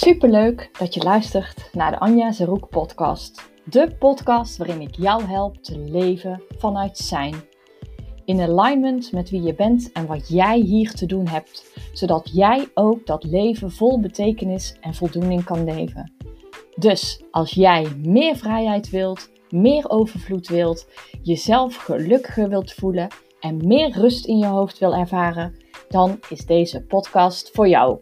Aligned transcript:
Superleuk 0.00 0.70
dat 0.78 0.94
je 0.94 1.02
luistert 1.02 1.70
naar 1.72 1.90
de 1.90 1.98
Anja 1.98 2.32
Zeroek 2.32 2.68
podcast. 2.68 3.50
De 3.64 3.96
podcast 3.98 4.56
waarin 4.56 4.80
ik 4.80 4.94
jou 4.94 5.22
help 5.22 5.56
te 5.56 5.78
leven 5.78 6.42
vanuit 6.58 6.98
zijn. 6.98 7.34
In 8.24 8.40
alignment 8.40 9.12
met 9.12 9.30
wie 9.30 9.42
je 9.42 9.54
bent 9.54 9.92
en 9.92 10.06
wat 10.06 10.28
jij 10.28 10.58
hier 10.58 10.94
te 10.94 11.06
doen 11.06 11.26
hebt, 11.26 11.80
zodat 11.92 12.30
jij 12.32 12.68
ook 12.74 13.06
dat 13.06 13.24
leven 13.24 13.70
vol 13.70 14.00
betekenis 14.00 14.76
en 14.80 14.94
voldoening 14.94 15.44
kan 15.44 15.64
leven. 15.64 16.12
Dus 16.76 17.22
als 17.30 17.50
jij 17.50 17.86
meer 17.96 18.36
vrijheid 18.36 18.90
wilt, 18.90 19.30
meer 19.50 19.90
overvloed 19.90 20.48
wilt, 20.48 20.86
jezelf 21.22 21.76
gelukkiger 21.76 22.48
wilt 22.48 22.72
voelen 22.72 23.08
en 23.40 23.66
meer 23.66 23.90
rust 23.90 24.26
in 24.26 24.38
je 24.38 24.46
hoofd 24.46 24.78
wil 24.78 24.94
ervaren, 24.94 25.54
dan 25.88 26.20
is 26.28 26.46
deze 26.46 26.82
podcast 26.82 27.50
voor 27.50 27.68
jou. 27.68 27.98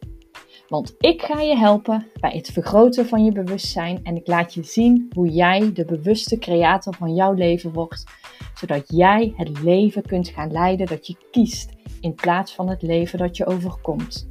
Want 0.68 0.94
ik 0.98 1.22
ga 1.22 1.40
je 1.40 1.56
helpen 1.56 2.06
bij 2.20 2.30
het 2.30 2.50
vergroten 2.50 3.06
van 3.06 3.24
je 3.24 3.32
bewustzijn 3.32 4.00
en 4.02 4.16
ik 4.16 4.26
laat 4.26 4.54
je 4.54 4.62
zien 4.62 5.10
hoe 5.14 5.28
jij 5.28 5.72
de 5.72 5.84
bewuste 5.84 6.38
creator 6.38 6.94
van 6.94 7.14
jouw 7.14 7.32
leven 7.32 7.72
wordt, 7.72 8.04
zodat 8.54 8.84
jij 8.86 9.32
het 9.36 9.62
leven 9.62 10.02
kunt 10.02 10.28
gaan 10.28 10.52
leiden 10.52 10.86
dat 10.86 11.06
je 11.06 11.16
kiest 11.30 11.70
in 12.00 12.14
plaats 12.14 12.54
van 12.54 12.68
het 12.68 12.82
leven 12.82 13.18
dat 13.18 13.36
je 13.36 13.46
overkomt. 13.46 14.28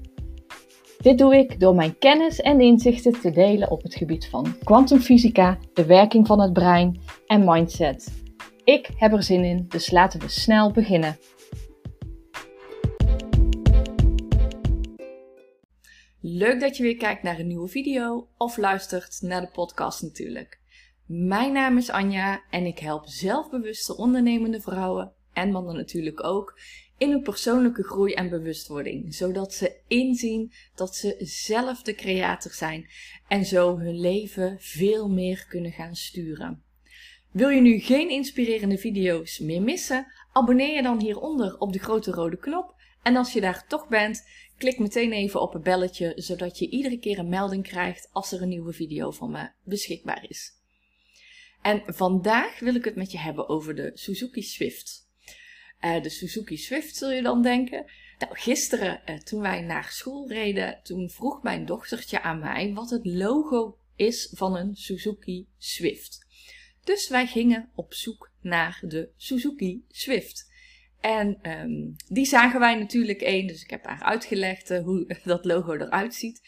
Dit 0.98 1.18
doe 1.18 1.36
ik 1.36 1.60
door 1.60 1.76
mijn 1.76 1.98
kennis 1.98 2.42
en 2.42 2.62
inzichten 2.62 3.20
te 3.22 3.32
delen 3.32 3.72
op 3.72 3.84
het 3.84 3.96
gebied 3.96 4.28
van 4.28 4.56
kwantumfysica, 4.64 5.58
de 5.74 5.86
werking 5.86 6.28
van 6.28 6.42
het 6.42 6.54
brein 6.54 7.00
en 7.28 7.46
mindset. 7.46 8.24
Ik 8.64 8.90
heb 8.98 9.14
er 9.14 9.24
zin 9.24 9.44
in, 9.44 9.66
dus 9.68 9.92
laten 9.92 10.20
we 10.20 10.30
snel 10.30 10.72
beginnen. 10.72 11.18
Leuk 16.28 16.60
dat 16.60 16.78
je 16.78 16.84
weer 16.84 16.98
kijkt 16.98 17.24
naar 17.24 17.40
een 17.40 17.48
nieuwe 17.48 17.68
video 17.68 18.28
of 18.38 18.58
luistert 18.58 19.22
naar 19.22 19.42
de 19.42 19.48
podcast 19.48 20.02
natuurlijk. 20.02 20.60
Mijn 21.06 21.54
naam 21.54 21.78
is 21.78 21.90
Anja 21.90 22.44
en 22.50 22.66
ik 22.66 22.80
help 22.80 23.06
zelfbewuste 23.06 23.98
ondernemende 23.98 24.62
vrouwen 24.62 25.14
en 25.34 25.52
mannen 25.52 25.76
natuurlijk 25.76 26.24
ook 26.24 26.60
in 26.98 27.10
hun 27.10 27.22
persoonlijke 27.22 27.84
groei 27.84 28.14
en 28.14 28.30
bewustwording, 28.30 29.16
zodat 29.16 29.54
ze 29.54 29.76
inzien 29.88 30.52
dat 30.76 30.96
ze 30.96 31.16
zelf 31.20 31.82
de 31.82 31.96
creator 31.96 32.52
zijn 32.52 32.90
en 33.28 33.46
zo 33.46 33.78
hun 33.78 34.00
leven 34.00 34.58
veel 34.60 35.10
meer 35.10 35.46
kunnen 35.50 35.72
gaan 35.72 35.96
sturen. 35.96 36.64
Wil 37.32 37.50
je 37.50 37.62
nu 37.62 37.80
geen 37.80 38.10
inspirerende 38.10 38.78
video's 38.78 39.40
meer 39.40 39.62
missen? 39.62 40.08
Abonneer 40.32 40.76
je 40.76 40.82
dan 40.82 41.00
hieronder 41.00 41.58
op 41.58 41.74
de 41.74 41.80
grote 41.80 42.12
rode 42.12 42.38
knop. 42.38 42.75
En 43.06 43.16
als 43.16 43.34
je 43.34 43.42
daar 43.42 43.68
toch 43.68 43.88
bent, 43.88 44.28
klik 44.58 44.80
meteen 44.80 45.12
even 45.12 45.42
op 45.42 45.54
het 45.54 45.64
belletje, 45.64 46.14
zodat 46.16 46.60
je 46.60 46.70
iedere 46.70 47.00
keer 47.00 47.20
een 47.20 47.30
melding 47.30 47.64
krijgt 47.64 48.10
als 48.12 48.32
er 48.32 48.42
een 48.42 48.50
nieuwe 48.50 48.74
video 48.74 49.12
van 49.12 49.32
me 49.32 49.50
beschikbaar 49.64 50.26
is. 50.30 50.52
En 51.62 51.84
vandaag 51.86 52.60
wil 52.60 52.76
ik 52.76 52.86
het 52.86 52.96
met 52.96 53.12
je 53.12 53.18
hebben 53.18 53.50
over 53.50 53.76
de 53.76 53.92
Suzuki 53.94 54.42
Swift. 54.42 55.10
Uh, 55.82 56.02
de 56.02 56.10
Suzuki 56.10 56.58
Swift 56.58 56.96
zul 56.96 57.12
je 57.12 57.22
dan 57.22 57.42
denken. 57.42 57.86
Nou, 58.18 58.38
gisteren 58.38 59.02
uh, 59.06 59.18
toen 59.18 59.42
wij 59.42 59.62
naar 59.62 59.92
school 59.92 60.28
reden, 60.28 60.80
toen 60.84 61.10
vroeg 61.10 61.44
mijn 61.44 61.66
dochtertje 61.66 62.22
aan 62.22 62.40
mij 62.40 62.74
wat 62.74 62.90
het 62.90 63.06
logo 63.06 63.78
is 63.96 64.30
van 64.34 64.56
een 64.56 64.76
Suzuki 64.76 65.48
Swift. 65.58 66.26
Dus 66.84 67.10
wij 67.10 67.28
gingen 67.28 67.70
op 67.76 67.94
zoek 67.94 68.32
naar 68.42 68.80
de 68.82 69.10
Suzuki 69.18 69.86
Swift. 69.90 70.54
En 71.06 71.52
um, 71.52 71.96
die 72.08 72.26
zagen 72.26 72.60
wij 72.60 72.76
natuurlijk 72.76 73.22
één, 73.22 73.48
dus 73.48 73.64
ik 73.64 73.70
heb 73.70 73.86
haar 73.86 74.04
uitgelegd 74.04 74.72
uh, 74.72 74.84
hoe 74.84 75.18
dat 75.24 75.46
logo 75.46 75.74
eruit 75.74 76.16
ziet. 76.16 76.42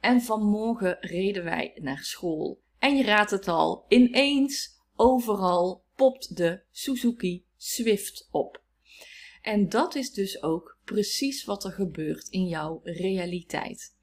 En 0.00 0.20
vanmorgen 0.20 0.96
reden 1.00 1.44
wij 1.44 1.72
naar 1.74 2.02
school. 2.02 2.60
En 2.78 2.96
je 2.96 3.02
raadt 3.02 3.30
het 3.30 3.48
al, 3.48 3.84
ineens 3.88 4.80
overal 4.96 5.84
popt 5.96 6.36
de 6.36 6.62
Suzuki 6.70 7.44
Swift 7.56 8.28
op. 8.30 8.62
En 9.42 9.68
dat 9.68 9.94
is 9.94 10.12
dus 10.12 10.42
ook 10.42 10.78
precies 10.84 11.44
wat 11.44 11.64
er 11.64 11.72
gebeurt 11.72 12.28
in 12.28 12.46
jouw 12.46 12.80
realiteit. 12.82 13.96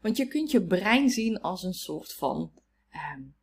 Want 0.00 0.16
je 0.16 0.26
kunt 0.26 0.50
je 0.50 0.66
brein 0.66 1.10
zien 1.10 1.40
als 1.40 1.62
een 1.62 1.74
soort 1.74 2.12
van 2.12 2.52
um, 3.16 3.34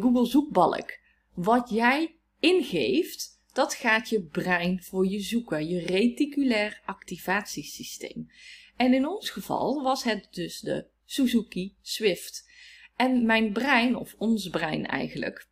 Google 0.00 0.26
zoekbalk. 0.26 0.98
Wat 1.34 1.70
jij 1.70 2.16
ingeeft, 2.38 3.40
dat 3.52 3.74
gaat 3.74 4.08
je 4.08 4.22
brein 4.22 4.82
voor 4.82 5.06
je 5.06 5.20
zoeken, 5.20 5.68
je 5.68 5.80
reticulair 5.80 6.80
activatiesysteem. 6.84 8.30
En 8.76 8.94
in 8.94 9.06
ons 9.06 9.30
geval 9.30 9.82
was 9.82 10.04
het 10.04 10.28
dus 10.30 10.60
de 10.60 10.86
Suzuki 11.04 11.74
Swift. 11.80 12.50
En 12.96 13.26
mijn 13.26 13.52
brein, 13.52 13.96
of 13.96 14.14
ons 14.18 14.48
brein 14.48 14.86
eigenlijk, 14.86 15.48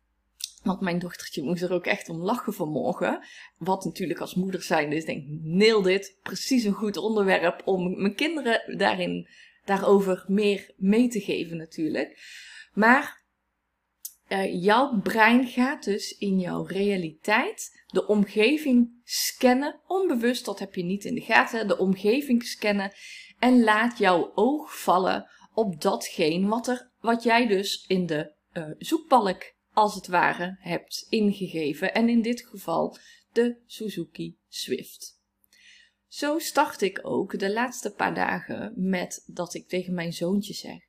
want 0.63 0.81
mijn 0.81 0.99
dochtertje 0.99 1.43
moest 1.43 1.61
er 1.61 1.71
ook 1.71 1.85
echt 1.85 2.09
om 2.09 2.17
lachen 2.17 2.53
vanmorgen. 2.53 3.25
Wat 3.57 3.85
natuurlijk 3.85 4.19
als 4.19 4.35
moeder 4.35 4.61
zijn 4.61 4.91
is, 4.91 5.05
denk 5.05 5.25
neel 5.41 5.81
dit, 5.81 6.17
precies 6.23 6.63
een 6.63 6.73
goed 6.73 6.97
onderwerp 6.97 7.61
om 7.65 8.01
mijn 8.01 8.15
kinderen 8.15 8.77
daarin, 8.77 9.27
daarover 9.65 10.25
meer 10.27 10.73
mee 10.77 11.07
te 11.07 11.19
geven 11.19 11.57
natuurlijk. 11.57 12.19
Maar 12.73 13.20
uh, 14.31 14.63
jouw 14.63 14.99
brein 14.99 15.47
gaat 15.47 15.83
dus 15.83 16.17
in 16.17 16.39
jouw 16.39 16.63
realiteit 16.63 17.83
de 17.87 18.07
omgeving 18.07 19.01
scannen, 19.03 19.79
onbewust, 19.87 20.45
dat 20.45 20.59
heb 20.59 20.75
je 20.75 20.83
niet 20.83 21.05
in 21.05 21.15
de 21.15 21.21
gaten, 21.21 21.67
de 21.67 21.77
omgeving 21.77 22.43
scannen 22.43 22.91
en 23.39 23.63
laat 23.63 23.97
jouw 23.97 24.31
oog 24.35 24.81
vallen 24.81 25.29
op 25.53 25.81
datgene 25.81 26.47
wat, 26.47 26.67
er, 26.67 26.91
wat 26.99 27.23
jij 27.23 27.47
dus 27.47 27.85
in 27.87 28.05
de 28.05 28.33
uh, 28.53 28.65
zoekbalk 28.77 29.53
als 29.73 29.95
het 29.95 30.07
ware 30.07 30.57
hebt 30.59 31.05
ingegeven 31.09 31.93
en 31.93 32.09
in 32.09 32.21
dit 32.21 32.41
geval 32.41 32.97
de 33.31 33.57
Suzuki 33.65 34.37
Swift. 34.47 35.19
Zo 36.07 36.39
start 36.39 36.81
ik 36.81 36.99
ook 37.01 37.39
de 37.39 37.53
laatste 37.53 37.93
paar 37.93 38.15
dagen 38.15 38.73
met 38.75 39.23
dat 39.27 39.53
ik 39.53 39.67
tegen 39.67 39.93
mijn 39.93 40.13
zoontje 40.13 40.53
zeg: 40.53 40.79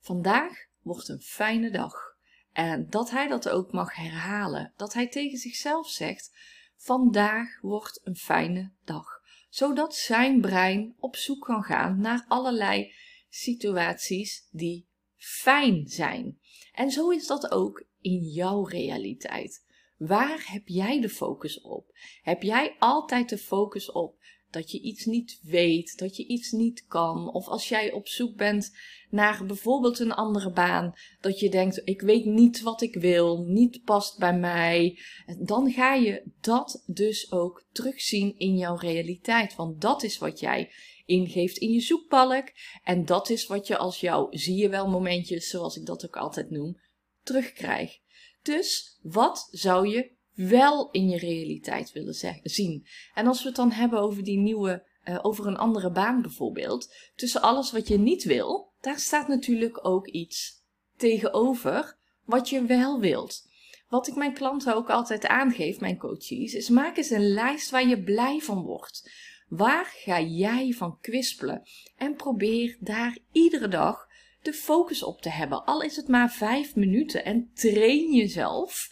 Vandaag 0.00 0.52
wordt 0.82 1.08
een 1.08 1.20
fijne 1.20 1.70
dag. 1.70 2.16
En 2.58 2.86
dat 2.90 3.10
hij 3.10 3.28
dat 3.28 3.48
ook 3.48 3.72
mag 3.72 3.94
herhalen. 3.94 4.72
Dat 4.76 4.92
hij 4.92 5.08
tegen 5.08 5.38
zichzelf 5.38 5.88
zegt: 5.88 6.36
Vandaag 6.76 7.60
wordt 7.60 8.00
een 8.04 8.16
fijne 8.16 8.72
dag. 8.84 9.20
Zodat 9.48 9.94
zijn 9.94 10.40
brein 10.40 10.94
op 10.98 11.16
zoek 11.16 11.44
kan 11.44 11.62
gaan 11.62 12.00
naar 12.00 12.24
allerlei 12.28 12.92
situaties 13.28 14.48
die 14.50 14.88
fijn 15.16 15.86
zijn. 15.86 16.38
En 16.72 16.90
zo 16.90 17.10
is 17.10 17.26
dat 17.26 17.50
ook 17.50 17.84
in 18.00 18.20
jouw 18.22 18.64
realiteit. 18.64 19.64
Waar 19.96 20.44
heb 20.46 20.68
jij 20.68 21.00
de 21.00 21.08
focus 21.08 21.60
op? 21.60 21.98
Heb 22.22 22.42
jij 22.42 22.76
altijd 22.78 23.28
de 23.28 23.38
focus 23.38 23.90
op 23.92 24.18
dat 24.50 24.70
je 24.70 24.80
iets 24.80 25.04
niet 25.04 25.40
weet, 25.42 25.98
dat 25.98 26.16
je 26.16 26.26
iets 26.26 26.50
niet 26.50 26.84
kan. 26.86 27.32
Of 27.32 27.48
als 27.48 27.68
jij 27.68 27.92
op 27.92 28.08
zoek 28.08 28.36
bent 28.36 28.76
naar 29.10 29.46
bijvoorbeeld 29.46 29.98
een 29.98 30.12
andere 30.12 30.50
baan, 30.50 30.94
dat 31.20 31.38
je 31.38 31.50
denkt: 31.50 31.80
ik 31.84 32.00
weet 32.00 32.24
niet 32.24 32.60
wat 32.60 32.80
ik 32.80 32.94
wil, 32.94 33.44
niet 33.46 33.82
past 33.84 34.18
bij 34.18 34.38
mij. 34.38 34.98
Dan 35.38 35.70
ga 35.72 35.94
je 35.94 36.22
dat 36.40 36.82
dus 36.86 37.32
ook 37.32 37.64
terugzien 37.72 38.38
in 38.38 38.56
jouw 38.56 38.76
realiteit. 38.76 39.54
Want 39.54 39.80
dat 39.80 40.02
is 40.02 40.18
wat 40.18 40.40
jij 40.40 40.72
ingeeft 41.04 41.56
in 41.56 41.70
je 41.70 41.80
zoekbalk. 41.80 42.52
En 42.84 43.04
dat 43.04 43.30
is 43.30 43.46
wat 43.46 43.66
je 43.66 43.76
als 43.76 44.00
jouw 44.00 44.26
zie 44.30 44.56
je 44.56 44.68
wel 44.68 44.88
momentjes, 44.88 45.48
zoals 45.48 45.76
ik 45.76 45.86
dat 45.86 46.04
ook 46.06 46.16
altijd 46.16 46.50
noem, 46.50 46.80
terugkrijgt. 47.22 48.00
Dus 48.42 48.98
wat 49.02 49.48
zou 49.50 49.88
je 49.88 50.16
wel 50.46 50.90
in 50.90 51.08
je 51.08 51.18
realiteit 51.18 51.92
willen 51.92 52.40
zien. 52.42 52.86
En 53.14 53.26
als 53.26 53.42
we 53.42 53.46
het 53.46 53.56
dan 53.56 53.70
hebben 53.70 53.98
over 53.98 54.24
die 54.24 54.38
nieuwe, 54.38 54.84
uh, 55.04 55.18
over 55.22 55.46
een 55.46 55.56
andere 55.56 55.90
baan 55.90 56.22
bijvoorbeeld, 56.22 56.94
tussen 57.14 57.42
alles 57.42 57.72
wat 57.72 57.88
je 57.88 57.98
niet 57.98 58.24
wil, 58.24 58.72
daar 58.80 58.98
staat 58.98 59.28
natuurlijk 59.28 59.86
ook 59.86 60.06
iets 60.06 60.62
tegenover 60.96 61.96
wat 62.24 62.48
je 62.48 62.62
wel 62.62 63.00
wilt. 63.00 63.46
Wat 63.88 64.06
ik 64.06 64.14
mijn 64.14 64.34
klanten 64.34 64.74
ook 64.74 64.90
altijd 64.90 65.26
aangeef, 65.26 65.80
mijn 65.80 65.98
coaches, 65.98 66.54
is 66.54 66.68
maak 66.68 66.96
eens 66.96 67.10
een 67.10 67.32
lijst 67.32 67.70
waar 67.70 67.88
je 67.88 68.02
blij 68.02 68.38
van 68.38 68.62
wordt. 68.62 69.10
Waar 69.48 69.84
ga 69.84 70.20
jij 70.20 70.72
van 70.72 70.98
kwispelen? 71.00 71.62
En 71.96 72.14
probeer 72.14 72.76
daar 72.80 73.18
iedere 73.32 73.68
dag 73.68 74.06
de 74.42 74.52
focus 74.52 75.02
op 75.02 75.22
te 75.22 75.30
hebben. 75.30 75.64
Al 75.64 75.82
is 75.82 75.96
het 75.96 76.08
maar 76.08 76.30
vijf 76.30 76.76
minuten 76.76 77.24
en 77.24 77.50
train 77.54 78.14
jezelf 78.14 78.90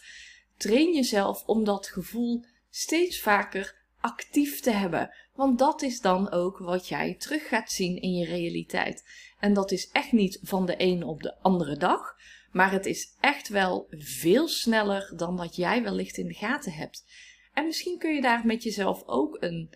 Train 0.57 0.93
jezelf 0.93 1.43
om 1.45 1.63
dat 1.63 1.87
gevoel 1.87 2.43
steeds 2.69 3.19
vaker 3.19 3.75
actief 3.99 4.59
te 4.59 4.71
hebben. 4.71 5.15
Want 5.33 5.59
dat 5.59 5.81
is 5.81 6.01
dan 6.01 6.31
ook 6.31 6.57
wat 6.57 6.87
jij 6.87 7.15
terug 7.15 7.47
gaat 7.47 7.71
zien 7.71 8.01
in 8.01 8.13
je 8.13 8.25
realiteit. 8.25 9.03
En 9.39 9.53
dat 9.53 9.71
is 9.71 9.89
echt 9.91 10.11
niet 10.11 10.39
van 10.41 10.65
de 10.65 10.75
een 10.77 11.03
op 11.03 11.21
de 11.21 11.37
andere 11.39 11.77
dag. 11.77 12.15
Maar 12.51 12.71
het 12.71 12.85
is 12.85 13.15
echt 13.19 13.47
wel 13.47 13.87
veel 13.89 14.47
sneller 14.47 15.13
dan 15.15 15.37
dat 15.37 15.55
jij 15.55 15.83
wellicht 15.83 16.17
in 16.17 16.27
de 16.27 16.33
gaten 16.33 16.71
hebt. 16.71 17.05
En 17.53 17.65
misschien 17.65 17.97
kun 17.97 18.13
je 18.13 18.21
daar 18.21 18.45
met 18.45 18.63
jezelf 18.63 19.03
ook 19.05 19.37
een 19.39 19.69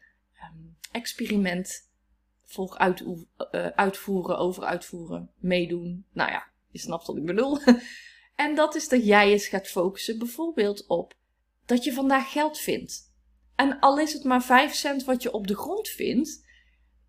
um, 0.53 0.75
experiment 0.91 1.89
voor 2.43 2.77
uh, 3.51 3.65
uitvoeren, 3.65 4.37
over 4.37 4.63
uitvoeren, 4.63 5.29
meedoen. 5.37 6.05
Nou 6.13 6.31
ja, 6.31 6.47
je 6.69 6.79
snapt 6.79 7.07
wat 7.07 7.17
ik 7.17 7.25
bedoel. 7.25 7.57
En 8.35 8.55
dat 8.55 8.75
is 8.75 8.87
dat 8.87 9.05
jij 9.05 9.31
eens 9.31 9.47
gaat 9.47 9.67
focussen 9.67 10.19
bijvoorbeeld 10.19 10.87
op 10.87 11.13
dat 11.65 11.83
je 11.83 11.93
vandaag 11.93 12.31
geld 12.31 12.57
vindt. 12.57 13.09
En 13.55 13.79
al 13.79 13.99
is 13.99 14.13
het 14.13 14.23
maar 14.23 14.43
5 14.43 14.73
cent 14.73 15.03
wat 15.03 15.23
je 15.23 15.33
op 15.33 15.47
de 15.47 15.55
grond 15.55 15.87
vindt, 15.87 16.45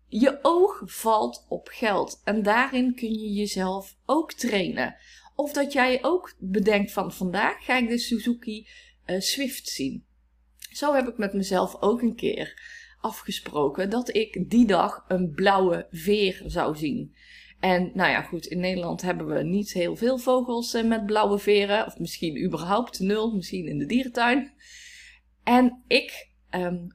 je 0.07 0.39
oog 0.41 0.81
valt 0.85 1.45
op 1.49 1.67
geld. 1.71 2.21
En 2.23 2.43
daarin 2.43 2.95
kun 2.95 3.13
je 3.13 3.33
jezelf 3.33 3.95
ook 4.05 4.33
trainen. 4.33 4.95
Of 5.35 5.53
dat 5.53 5.73
jij 5.73 6.03
ook 6.03 6.35
bedenkt 6.39 6.91
van 6.91 7.13
vandaag 7.13 7.65
ga 7.65 7.77
ik 7.77 7.89
de 7.89 7.97
Suzuki 7.97 8.67
uh, 9.05 9.19
Swift 9.19 9.67
zien. 9.67 10.05
Zo 10.71 10.93
heb 10.93 11.07
ik 11.07 11.17
met 11.17 11.33
mezelf 11.33 11.81
ook 11.81 12.01
een 12.01 12.15
keer 12.15 12.61
afgesproken 13.01 13.89
dat 13.89 14.15
ik 14.15 14.49
die 14.49 14.65
dag 14.65 15.05
een 15.07 15.31
blauwe 15.31 15.87
veer 15.91 16.41
zou 16.45 16.75
zien. 16.77 17.15
En 17.63 17.91
nou 17.93 18.09
ja, 18.09 18.21
goed, 18.21 18.45
in 18.45 18.59
Nederland 18.59 19.01
hebben 19.01 19.27
we 19.27 19.43
niet 19.43 19.73
heel 19.73 19.95
veel 19.95 20.17
vogels 20.17 20.73
eh, 20.73 20.83
met 20.83 21.05
blauwe 21.05 21.39
veren. 21.39 21.85
Of 21.85 21.99
misschien 21.99 22.43
überhaupt 22.43 22.99
nul, 22.99 23.35
misschien 23.35 23.67
in 23.67 23.77
de 23.77 23.85
dierentuin. 23.85 24.53
En 25.43 25.83
ik 25.87 26.29
um, 26.55 26.87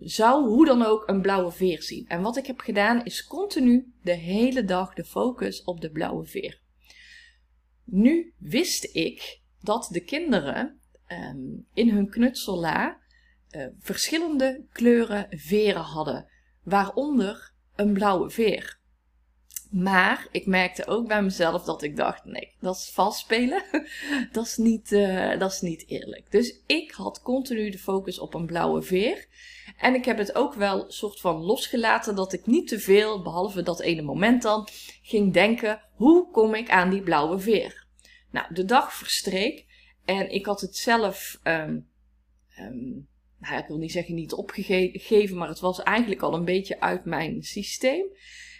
zou 0.00 0.48
hoe 0.48 0.66
dan 0.66 0.82
ook 0.82 1.08
een 1.08 1.20
blauwe 1.20 1.50
veer 1.50 1.82
zien. 1.82 2.06
En 2.08 2.22
wat 2.22 2.36
ik 2.36 2.46
heb 2.46 2.60
gedaan 2.60 3.04
is 3.04 3.24
continu 3.24 3.92
de 4.02 4.12
hele 4.12 4.64
dag 4.64 4.94
de 4.94 5.04
focus 5.04 5.62
op 5.62 5.80
de 5.80 5.90
blauwe 5.90 6.26
veer. 6.26 6.60
Nu 7.84 8.32
wist 8.38 8.94
ik 8.96 9.40
dat 9.60 9.88
de 9.90 10.00
kinderen 10.00 10.80
um, 11.08 11.66
in 11.74 11.90
hun 11.90 12.10
knutsella 12.10 13.00
uh, 13.50 13.66
verschillende 13.78 14.64
kleuren 14.72 15.26
veren 15.30 15.82
hadden, 15.82 16.28
waaronder 16.62 17.52
een 17.76 17.92
blauwe 17.92 18.30
veer. 18.30 18.77
Maar 19.68 20.28
ik 20.30 20.46
merkte 20.46 20.86
ook 20.86 21.08
bij 21.08 21.22
mezelf 21.22 21.64
dat 21.64 21.82
ik 21.82 21.96
dacht: 21.96 22.24
nee, 22.24 22.52
dat 22.60 22.76
is 22.76 22.90
vals 22.92 23.18
spelen. 23.18 23.62
dat, 24.32 24.46
is 24.46 24.56
niet, 24.56 24.92
uh, 24.92 25.38
dat 25.38 25.52
is 25.52 25.60
niet 25.60 25.84
eerlijk. 25.88 26.30
Dus 26.30 26.60
ik 26.66 26.90
had 26.90 27.22
continu 27.22 27.70
de 27.70 27.78
focus 27.78 28.18
op 28.18 28.34
een 28.34 28.46
blauwe 28.46 28.82
veer. 28.82 29.26
En 29.78 29.94
ik 29.94 30.04
heb 30.04 30.18
het 30.18 30.34
ook 30.34 30.54
wel 30.54 30.84
soort 30.90 31.20
van 31.20 31.36
losgelaten 31.36 32.14
dat 32.14 32.32
ik 32.32 32.46
niet 32.46 32.68
te 32.68 32.80
veel, 32.80 33.22
behalve 33.22 33.62
dat 33.62 33.80
ene 33.80 34.02
moment 34.02 34.42
dan, 34.42 34.68
ging 35.02 35.32
denken: 35.32 35.80
hoe 35.94 36.30
kom 36.30 36.54
ik 36.54 36.70
aan 36.70 36.90
die 36.90 37.02
blauwe 37.02 37.38
veer? 37.38 37.86
Nou, 38.30 38.54
de 38.54 38.64
dag 38.64 38.92
verstreek 38.92 39.66
en 40.04 40.30
ik 40.30 40.46
had 40.46 40.60
het 40.60 40.76
zelf. 40.76 41.40
Um, 41.44 41.88
um, 42.58 43.08
nou, 43.38 43.58
ik 43.58 43.66
wil 43.66 43.78
niet 43.78 43.92
zeggen 43.92 44.14
niet 44.14 44.32
opgegeven, 44.32 45.36
maar 45.36 45.48
het 45.48 45.60
was 45.60 45.82
eigenlijk 45.82 46.22
al 46.22 46.34
een 46.34 46.44
beetje 46.44 46.80
uit 46.80 47.04
mijn 47.04 47.42
systeem. 47.42 48.06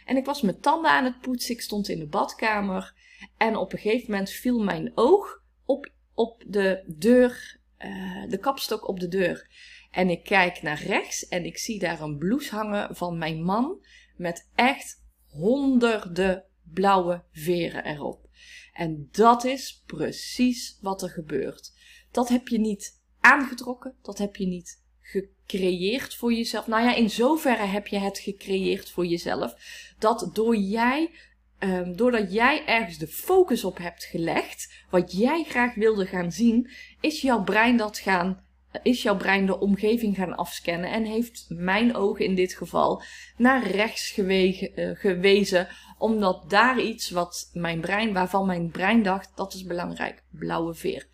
En 0.09 0.17
ik 0.17 0.25
was 0.25 0.43
mijn 0.43 0.61
tanden 0.61 0.91
aan 0.91 1.05
het 1.05 1.21
poetsen. 1.21 1.55
Ik 1.55 1.61
stond 1.61 1.89
in 1.89 1.99
de 1.99 2.07
badkamer. 2.07 2.95
En 3.37 3.57
op 3.57 3.73
een 3.73 3.79
gegeven 3.79 4.11
moment 4.11 4.31
viel 4.31 4.59
mijn 4.59 4.93
oog 4.95 5.43
op, 5.65 5.91
op 6.15 6.45
de 6.47 6.85
deur, 6.87 7.61
uh, 7.79 8.29
de 8.29 8.39
kapstok 8.39 8.89
op 8.89 9.01
de 9.01 9.09
deur. 9.09 9.51
En 9.91 10.11
ik 10.11 10.25
kijk 10.25 10.63
naar 10.63 10.83
rechts 10.83 11.29
en 11.29 11.45
ik 11.45 11.59
zie 11.59 11.79
daar 11.79 12.01
een 12.01 12.19
blouse 12.19 12.55
hangen 12.55 12.97
van 12.97 13.19
mijn 13.19 13.43
man. 13.43 13.85
Met 14.17 14.49
echt 14.55 15.03
honderden 15.27 16.45
blauwe 16.63 17.23
veren 17.33 17.85
erop. 17.85 18.29
En 18.73 19.09
dat 19.11 19.45
is 19.45 19.83
precies 19.87 20.79
wat 20.81 21.03
er 21.03 21.11
gebeurt. 21.11 21.73
Dat 22.11 22.29
heb 22.29 22.49
je 22.49 22.59
niet 22.59 23.03
aangetrokken, 23.21 23.95
dat 24.03 24.19
heb 24.19 24.37
je 24.37 24.47
niet 24.47 24.83
gecreëerd 25.09 26.15
voor 26.15 26.33
jezelf. 26.33 26.67
Nou 26.67 26.83
ja, 26.83 26.95
in 26.95 27.11
zoverre 27.11 27.65
heb 27.65 27.87
je 27.87 27.99
het 27.99 28.19
gecreëerd 28.19 28.91
voor 28.91 29.07
jezelf. 29.07 29.55
Dat 29.99 30.31
door 30.33 30.57
jij, 30.57 31.11
um, 31.59 31.97
doordat 31.97 32.33
jij 32.33 32.67
ergens 32.67 32.99
de 32.99 33.07
focus 33.07 33.65
op 33.65 33.79
hebt 33.79 34.05
gelegd, 34.05 34.73
wat 34.91 35.13
jij 35.13 35.45
graag 35.45 35.75
wilde 35.75 36.07
gaan 36.07 36.33
zien, 36.33 36.71
is 37.01 37.21
jouw 37.21 37.43
brein 37.43 37.77
dat 37.77 37.99
gaan. 37.99 38.47
Is 38.83 39.03
jouw 39.03 39.17
brein 39.17 39.47
de 39.47 39.59
omgeving 39.59 40.17
gaan 40.17 40.37
afscannen 40.37 40.91
en 40.91 41.05
heeft 41.05 41.47
mijn 41.49 41.95
ogen 41.95 42.25
in 42.25 42.35
dit 42.35 42.55
geval 42.55 43.03
naar 43.37 43.67
rechts 43.71 44.11
gewegen, 44.11 44.81
uh, 44.81 44.91
gewezen, 44.97 45.69
omdat 45.99 46.51
daar 46.51 46.81
iets 46.81 47.11
wat 47.11 47.51
mijn 47.53 47.81
brein, 47.81 48.13
waarvan 48.13 48.47
mijn 48.47 48.71
brein 48.71 49.03
dacht, 49.03 49.31
dat 49.35 49.55
is 49.55 49.65
belangrijk, 49.65 50.23
blauwe 50.31 50.75
veer. 50.75 51.07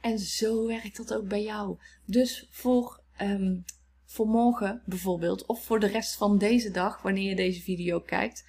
En 0.00 0.18
zo 0.18 0.66
werkt 0.66 0.96
dat 0.96 1.14
ook 1.14 1.28
bij 1.28 1.42
jou. 1.42 1.76
Dus 2.04 2.46
voor 2.50 3.00
um, 3.20 3.64
voor 4.04 4.26
morgen 4.26 4.82
bijvoorbeeld, 4.86 5.46
of 5.46 5.64
voor 5.64 5.80
de 5.80 5.86
rest 5.86 6.16
van 6.16 6.38
deze 6.38 6.70
dag, 6.70 7.02
wanneer 7.02 7.28
je 7.28 7.36
deze 7.36 7.60
video 7.60 8.00
kijkt, 8.00 8.44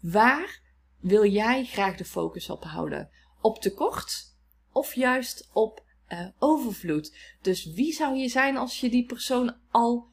waar 0.00 0.60
wil 1.00 1.26
jij 1.26 1.64
graag 1.64 1.96
de 1.96 2.04
focus 2.04 2.50
op 2.50 2.64
houden? 2.64 3.10
Op 3.40 3.58
tekort 3.58 4.34
of 4.72 4.94
juist 4.94 5.48
op 5.52 5.84
uh, 6.08 6.26
overvloed? 6.38 7.16
Dus 7.42 7.72
wie 7.72 7.92
zou 7.92 8.16
je 8.16 8.28
zijn 8.28 8.56
als 8.56 8.80
je 8.80 8.90
die 8.90 9.04
persoon 9.04 9.56
al 9.70 10.06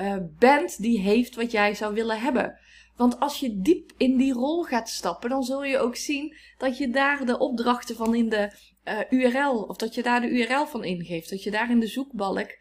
uh, 0.00 0.16
bent 0.38 0.82
die 0.82 1.00
heeft 1.00 1.34
wat 1.34 1.50
jij 1.50 1.74
zou 1.74 1.94
willen 1.94 2.20
hebben? 2.20 2.58
Want 2.96 3.20
als 3.20 3.40
je 3.40 3.60
diep 3.60 3.92
in 3.96 4.16
die 4.16 4.32
rol 4.32 4.62
gaat 4.62 4.88
stappen, 4.88 5.30
dan 5.30 5.42
zul 5.42 5.64
je 5.64 5.78
ook 5.78 5.96
zien 5.96 6.36
dat 6.58 6.78
je 6.78 6.90
daar 6.90 7.26
de 7.26 7.38
opdrachten 7.38 7.96
van 7.96 8.14
in 8.14 8.28
de 8.28 8.52
uh, 8.84 9.00
URL, 9.10 9.62
of 9.62 9.76
dat 9.76 9.94
je 9.94 10.02
daar 10.02 10.20
de 10.20 10.28
URL 10.28 10.66
van 10.66 10.84
ingeeft, 10.84 11.30
dat 11.30 11.42
je 11.42 11.50
daar 11.50 11.70
in 11.70 11.80
de 11.80 11.86
zoekbalk 11.86 12.58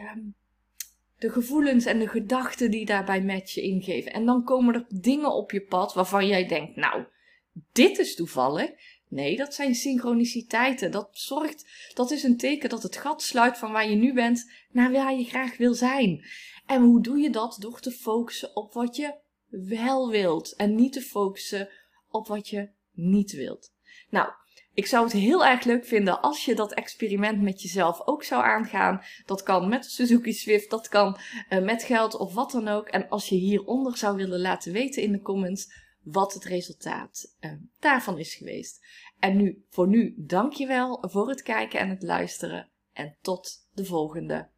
um, 0.00 0.34
de 1.18 1.30
gevoelens 1.30 1.84
en 1.84 1.98
de 1.98 2.08
gedachten 2.08 2.70
die 2.70 2.86
daarbij 2.86 3.22
met 3.22 3.50
je 3.50 3.62
ingeven. 3.62 4.12
En 4.12 4.24
dan 4.24 4.44
komen 4.44 4.74
er 4.74 4.86
dingen 4.88 5.32
op 5.32 5.50
je 5.50 5.60
pad 5.60 5.94
waarvan 5.94 6.26
jij 6.26 6.46
denkt, 6.46 6.76
nou, 6.76 7.04
dit 7.72 7.98
is 7.98 8.14
toevallig. 8.14 8.70
Nee, 9.08 9.36
dat 9.36 9.54
zijn 9.54 9.74
synchroniciteiten. 9.74 10.90
Dat 10.90 11.08
zorgt, 11.12 11.90
dat 11.94 12.10
is 12.10 12.22
een 12.22 12.36
teken 12.36 12.68
dat 12.68 12.82
het 12.82 12.96
gat 12.96 13.22
sluit 13.22 13.58
van 13.58 13.72
waar 13.72 13.88
je 13.88 13.96
nu 13.96 14.14
bent 14.14 14.52
naar 14.70 14.92
waar 14.92 15.14
je 15.14 15.24
graag 15.24 15.56
wil 15.56 15.74
zijn. 15.74 16.24
En 16.66 16.82
hoe 16.82 17.02
doe 17.02 17.18
je 17.18 17.30
dat? 17.30 17.56
Door 17.60 17.80
te 17.80 17.90
focussen 17.90 18.56
op 18.56 18.72
wat 18.72 18.96
je 18.96 19.14
wel 19.48 20.10
wilt 20.10 20.54
en 20.56 20.74
niet 20.74 20.92
te 20.92 21.02
focussen 21.02 21.68
op 22.08 22.26
wat 22.26 22.48
je 22.48 22.68
niet 22.92 23.32
wilt. 23.32 23.72
Nou, 24.10 24.32
ik 24.80 24.86
zou 24.86 25.04
het 25.04 25.12
heel 25.12 25.46
erg 25.46 25.64
leuk 25.64 25.84
vinden 25.84 26.20
als 26.20 26.44
je 26.44 26.54
dat 26.54 26.74
experiment 26.74 27.42
met 27.42 27.62
jezelf 27.62 28.06
ook 28.06 28.22
zou 28.24 28.42
aangaan. 28.44 29.02
Dat 29.24 29.42
kan 29.42 29.68
met 29.68 29.84
Suzuki 29.84 30.32
Swift, 30.32 30.70
dat 30.70 30.88
kan 30.88 31.16
uh, 31.50 31.62
met 31.62 31.82
geld 31.82 32.16
of 32.16 32.34
wat 32.34 32.50
dan 32.50 32.68
ook. 32.68 32.88
En 32.88 33.08
als 33.08 33.28
je 33.28 33.34
hieronder 33.34 33.96
zou 33.96 34.16
willen 34.16 34.40
laten 34.40 34.72
weten 34.72 35.02
in 35.02 35.12
de 35.12 35.20
comments 35.20 35.72
wat 36.02 36.34
het 36.34 36.44
resultaat 36.44 37.36
uh, 37.40 37.52
daarvan 37.78 38.18
is 38.18 38.34
geweest. 38.34 38.86
En 39.18 39.36
nu, 39.36 39.64
voor 39.68 39.88
nu, 39.88 40.14
dankjewel 40.16 40.98
voor 41.08 41.28
het 41.28 41.42
kijken 41.42 41.80
en 41.80 41.88
het 41.88 42.02
luisteren. 42.02 42.68
En 42.92 43.16
tot 43.20 43.66
de 43.72 43.84
volgende. 43.84 44.48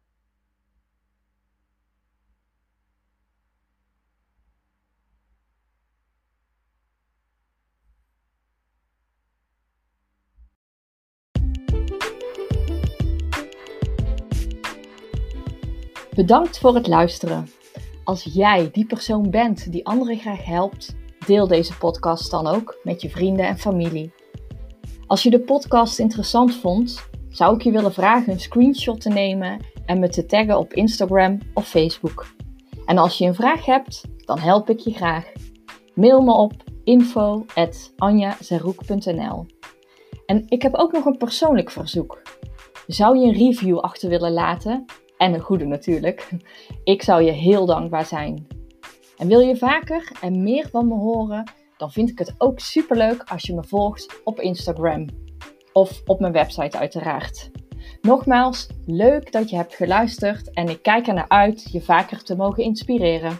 Bedankt 16.15 16.59
voor 16.59 16.75
het 16.75 16.87
luisteren. 16.87 17.47
Als 18.03 18.23
jij 18.23 18.69
die 18.71 18.85
persoon 18.85 19.29
bent 19.29 19.71
die 19.71 19.85
anderen 19.85 20.17
graag 20.17 20.45
helpt, 20.45 20.95
deel 21.25 21.47
deze 21.47 21.77
podcast 21.77 22.31
dan 22.31 22.47
ook 22.47 22.77
met 22.83 23.01
je 23.01 23.09
vrienden 23.09 23.47
en 23.47 23.57
familie. 23.57 24.13
Als 25.07 25.23
je 25.23 25.29
de 25.29 25.39
podcast 25.39 25.99
interessant 25.99 26.55
vond, 26.55 27.09
zou 27.29 27.55
ik 27.55 27.61
je 27.61 27.71
willen 27.71 27.93
vragen 27.93 28.33
een 28.33 28.39
screenshot 28.39 29.01
te 29.01 29.09
nemen 29.09 29.65
en 29.85 29.99
me 29.99 30.09
te 30.09 30.25
taggen 30.25 30.57
op 30.57 30.73
Instagram 30.73 31.39
of 31.53 31.67
Facebook. 31.67 32.25
En 32.85 32.97
als 32.97 33.17
je 33.17 33.25
een 33.25 33.35
vraag 33.35 33.65
hebt, 33.65 34.01
dan 34.25 34.39
help 34.39 34.69
ik 34.69 34.79
je 34.79 34.93
graag. 34.93 35.31
Mail 35.93 36.21
me 36.21 36.33
op 36.33 36.53
info.anjazeroek.nl 36.83 39.45
En 40.25 40.45
ik 40.47 40.61
heb 40.61 40.75
ook 40.75 40.91
nog 40.91 41.05
een 41.05 41.17
persoonlijk 41.17 41.71
verzoek. 41.71 42.21
Zou 42.87 43.17
je 43.17 43.25
een 43.25 43.33
review 43.33 43.79
achter 43.79 44.09
willen 44.09 44.31
laten 44.31 44.85
en 45.17 45.33
een 45.33 45.39
goede 45.39 45.65
natuurlijk. 45.65 46.29
Ik 46.83 47.01
zou 47.01 47.23
je 47.23 47.31
heel 47.31 47.65
dankbaar 47.65 48.05
zijn. 48.05 48.47
En 49.17 49.27
wil 49.27 49.39
je 49.39 49.57
vaker 49.57 50.11
en 50.21 50.43
meer 50.43 50.69
van 50.69 50.87
me 50.87 50.95
horen, 50.95 51.51
dan 51.77 51.91
vind 51.91 52.09
ik 52.09 52.19
het 52.19 52.35
ook 52.37 52.59
superleuk 52.59 53.23
als 53.23 53.43
je 53.43 53.53
me 53.53 53.63
volgt 53.63 54.21
op 54.23 54.39
Instagram. 54.39 55.07
Of 55.73 56.01
op 56.05 56.19
mijn 56.19 56.33
website 56.33 56.77
uiteraard. 56.77 57.51
Nogmaals, 58.01 58.67
leuk 58.85 59.31
dat 59.31 59.49
je 59.49 59.55
hebt 59.55 59.75
geluisterd 59.75 60.51
en 60.53 60.69
ik 60.69 60.81
kijk 60.81 61.07
er 61.07 61.13
naar 61.13 61.29
uit 61.29 61.71
je 61.71 61.81
vaker 61.81 62.23
te 62.23 62.35
mogen 62.35 62.63
inspireren. 62.63 63.39